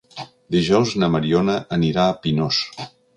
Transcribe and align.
Dijous 0.53 0.93
na 1.03 1.09
Mariona 1.15 1.57
anirà 1.77 2.07
a 2.13 2.17
Pinós. 2.25 2.59